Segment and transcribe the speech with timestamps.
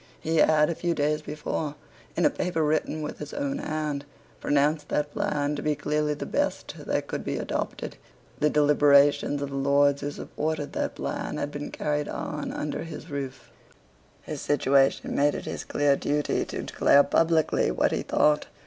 [0.19, 1.75] He had, a few days before,
[2.15, 4.03] in a paper written with his own hand,
[4.39, 7.97] pronounced that plan to be clearly the best that could be adopted.
[8.39, 13.11] The deliberations of the Lords who supported that plan had been carried on under his
[13.11, 13.51] roof.
[14.23, 18.47] His situation made it his clear duty to declare publicly what he thought.